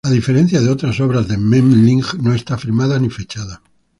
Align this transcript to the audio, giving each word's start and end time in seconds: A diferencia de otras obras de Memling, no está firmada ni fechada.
A 0.07 0.09
diferencia 0.09 0.61
de 0.61 0.71
otras 0.75 0.99
obras 0.99 1.27
de 1.27 1.37
Memling, 1.37 2.01
no 2.23 2.33
está 2.33 2.57
firmada 2.57 2.97
ni 2.97 3.11
fechada. 3.11 3.61